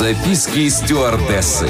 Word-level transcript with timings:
Записки 0.00 0.66
стюардессы. 0.70 1.68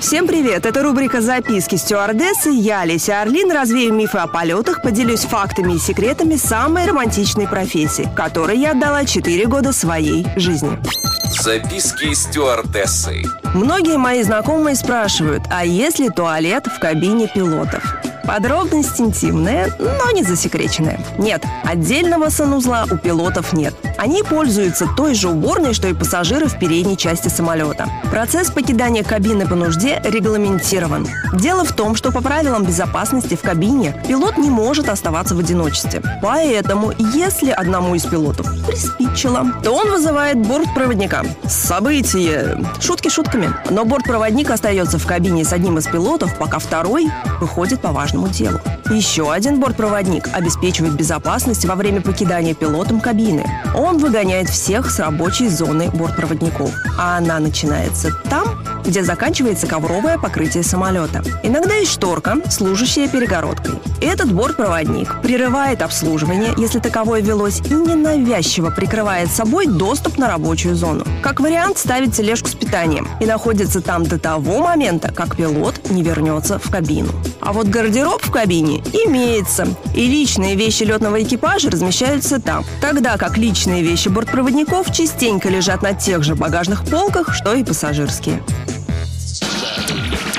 Всем 0.00 0.26
привет! 0.26 0.66
Это 0.66 0.82
рубрика 0.82 1.20
«Записки 1.20 1.76
стюардессы». 1.76 2.50
Я, 2.50 2.84
Леся 2.84 3.22
Орлин, 3.22 3.52
развею 3.52 3.94
мифы 3.94 4.18
о 4.18 4.26
полетах, 4.26 4.82
поделюсь 4.82 5.20
фактами 5.20 5.74
и 5.74 5.78
секретами 5.78 6.34
самой 6.34 6.88
романтичной 6.88 7.46
профессии, 7.46 8.08
которой 8.16 8.58
я 8.58 8.72
отдала 8.72 9.04
4 9.04 9.46
года 9.46 9.72
своей 9.72 10.26
жизни. 10.34 10.76
Записки 11.40 12.12
стюардессы. 12.14 13.22
Многие 13.54 13.96
мои 13.96 14.24
знакомые 14.24 14.74
спрашивают, 14.74 15.44
а 15.52 15.64
есть 15.64 16.00
ли 16.00 16.10
туалет 16.10 16.66
в 16.66 16.80
кабине 16.80 17.30
пилотов? 17.32 17.84
Подробность 18.26 19.00
интимная, 19.00 19.70
но 19.78 20.10
не 20.10 20.24
засекреченная. 20.24 20.98
Нет, 21.18 21.44
отдельного 21.62 22.30
санузла 22.30 22.86
у 22.90 22.96
пилотов 22.96 23.52
нет. 23.52 23.74
Они 24.04 24.22
пользуются 24.22 24.86
той 24.98 25.14
же 25.14 25.30
уборной, 25.30 25.72
что 25.72 25.88
и 25.88 25.94
пассажиры 25.94 26.46
в 26.46 26.58
передней 26.58 26.94
части 26.94 27.28
самолета. 27.28 27.88
Процесс 28.10 28.50
покидания 28.50 29.02
кабины 29.02 29.48
по 29.48 29.54
нужде 29.54 29.98
регламентирован. 30.04 31.08
Дело 31.32 31.64
в 31.64 31.72
том, 31.72 31.96
что 31.96 32.12
по 32.12 32.20
правилам 32.20 32.64
безопасности 32.64 33.34
в 33.34 33.40
кабине 33.40 33.98
пилот 34.06 34.36
не 34.36 34.50
может 34.50 34.90
оставаться 34.90 35.34
в 35.34 35.38
одиночестве. 35.38 36.02
Поэтому, 36.20 36.92
если 37.14 37.50
одному 37.50 37.94
из 37.94 38.04
пилотов 38.04 38.46
приспичило, 38.66 39.46
то 39.62 39.72
он 39.72 39.90
вызывает 39.90 40.36
бортпроводника. 40.36 41.24
Событие. 41.48 42.62
Шутки 42.82 43.08
шутками. 43.08 43.54
Но 43.70 43.86
бортпроводник 43.86 44.50
остается 44.50 44.98
в 44.98 45.06
кабине 45.06 45.46
с 45.46 45.52
одним 45.54 45.78
из 45.78 45.86
пилотов, 45.86 46.36
пока 46.36 46.58
второй 46.58 47.08
выходит 47.40 47.80
по 47.80 47.90
важному 47.90 48.28
делу. 48.28 48.60
Еще 48.90 49.32
один 49.32 49.60
бортпроводник 49.60 50.28
обеспечивает 50.30 50.92
безопасность 50.92 51.64
во 51.64 51.74
время 51.74 52.02
покидания 52.02 52.52
пилотом 52.52 53.00
кабины. 53.00 53.46
Он 53.74 53.98
выгоняет 53.98 54.48
всех 54.48 54.90
с 54.90 55.00
рабочей 55.00 55.48
зоны 55.48 55.90
бортпроводников. 55.90 56.72
А 56.98 57.18
она 57.18 57.40
начинается 57.40 58.12
там, 58.30 58.63
где 58.84 59.02
заканчивается 59.02 59.66
ковровое 59.66 60.18
покрытие 60.18 60.62
самолета. 60.62 61.22
Иногда 61.42 61.74
есть 61.74 61.92
шторка, 61.92 62.36
служащая 62.50 63.08
перегородкой. 63.08 63.74
Этот 64.00 64.32
бортпроводник 64.32 65.20
прерывает 65.22 65.82
обслуживание, 65.82 66.52
если 66.56 66.78
таковое 66.78 67.20
велось, 67.20 67.60
и 67.60 67.74
ненавязчиво 67.74 68.70
прикрывает 68.70 69.30
собой 69.30 69.66
доступ 69.66 70.18
на 70.18 70.28
рабочую 70.28 70.74
зону. 70.74 71.04
Как 71.22 71.40
вариант, 71.40 71.78
ставит 71.78 72.14
тележку 72.14 72.48
с 72.48 72.54
питанием 72.54 73.08
и 73.20 73.26
находится 73.26 73.80
там 73.80 74.04
до 74.04 74.18
того 74.18 74.62
момента, 74.62 75.12
как 75.12 75.36
пилот 75.36 75.90
не 75.90 76.02
вернется 76.02 76.58
в 76.58 76.70
кабину. 76.70 77.12
А 77.40 77.52
вот 77.52 77.68
гардероб 77.68 78.22
в 78.22 78.30
кабине 78.30 78.78
имеется, 78.92 79.66
и 79.94 80.06
личные 80.06 80.54
вещи 80.56 80.82
летного 80.82 81.22
экипажа 81.22 81.70
размещаются 81.70 82.40
там, 82.40 82.64
тогда 82.80 83.16
как 83.16 83.38
личные 83.38 83.82
вещи 83.82 84.08
бортпроводников 84.08 84.92
частенько 84.92 85.48
лежат 85.48 85.82
на 85.82 85.94
тех 85.94 86.22
же 86.22 86.34
багажных 86.34 86.84
полках, 86.84 87.34
что 87.34 87.54
и 87.54 87.64
пассажирские. 87.64 88.42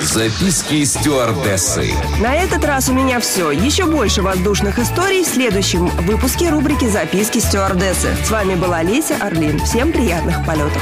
Записки 0.06 0.84
стюардессы. 0.84 1.92
На 2.22 2.36
этот 2.36 2.64
раз 2.64 2.90
у 2.90 2.94
меня 2.94 3.20
все. 3.20 3.52
Еще 3.52 3.86
больше 3.86 4.22
воздушных 4.22 4.80
историй 4.80 5.24
в 5.24 5.28
следующем 5.28 5.88
выпуске 5.88 6.50
рубрики 6.50 6.88
«Записки 6.88 7.40
стюардессы». 7.40 8.16
С 8.24 8.30
вами 8.30 8.56
была 8.56 8.84
Леся 8.84 9.16
Орлин. 9.20 9.60
Всем 9.60 9.92
приятных 9.92 10.46
полетов. 10.46 10.82